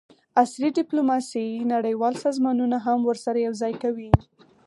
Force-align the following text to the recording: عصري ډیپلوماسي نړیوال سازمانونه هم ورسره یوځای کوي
عصري 0.41 0.69
ډیپلوماسي 0.79 1.45
نړیوال 1.73 2.13
سازمانونه 2.25 2.77
هم 2.85 2.99
ورسره 3.09 3.37
یوځای 3.47 3.73
کوي 3.83 4.11